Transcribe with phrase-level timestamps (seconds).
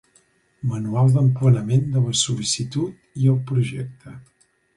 [0.69, 4.17] Manual d'emplenament de la sol·licitud i el projecte.